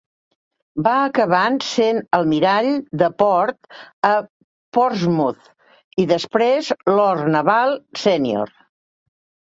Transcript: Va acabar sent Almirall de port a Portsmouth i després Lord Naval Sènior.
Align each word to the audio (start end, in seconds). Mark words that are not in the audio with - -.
Va 0.85 0.93
acabar 1.09 1.41
sent 1.65 1.99
Almirall 2.19 2.69
de 3.01 3.09
port 3.23 3.69
a 4.11 4.13
Portsmouth 4.79 5.53
i 6.05 6.07
després 6.15 6.73
Lord 6.95 7.29
Naval 7.37 7.79
Sènior. 8.07 8.55